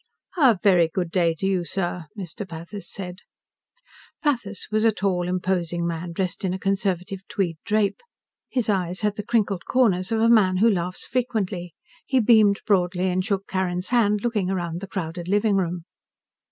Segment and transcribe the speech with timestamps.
[0.39, 2.49] "A very good day to you, sir," Mr.
[2.49, 3.19] Pathis said.
[4.23, 8.01] Pathis was a tall, imposing man, dressed in a conservative tweed drape.
[8.51, 11.75] His eyes had the crinkled corners of a man who laughs frequently.
[12.07, 15.85] He beamed broadly and shook Carrin's hand, looking around the crowded living room.